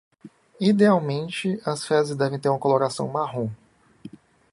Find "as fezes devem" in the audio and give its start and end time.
1.63-2.39